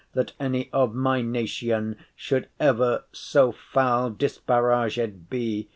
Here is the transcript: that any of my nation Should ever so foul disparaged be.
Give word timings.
that 0.13 0.33
any 0.39 0.67
of 0.73 0.95
my 0.95 1.21
nation 1.21 1.95
Should 2.15 2.47
ever 2.59 3.03
so 3.11 3.51
foul 3.51 4.09
disparaged 4.09 5.29
be. 5.29 5.69